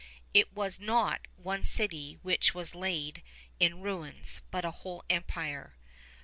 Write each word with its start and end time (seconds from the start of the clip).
It 0.33 0.51
was 0.51 0.79
not 0.79 1.27
one 1.35 1.63
city 1.63 2.15
which 2.23 2.55
was 2.55 2.73
laid 2.73 3.21
in 3.59 3.81
ruins, 3.83 4.41
but 4.49 4.65
a 4.65 4.71
whole 4.71 5.03
empire. 5.11 5.75